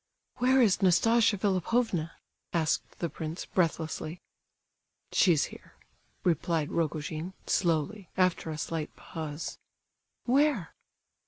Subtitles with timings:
[0.37, 2.13] "Where is Nastasia Philipovna?"
[2.53, 4.19] asked the prince, breathlessly.
[5.11, 5.73] "She's here,"
[6.23, 9.59] replied Rogojin, slowly, after a slight pause.
[10.25, 10.73] "Where?"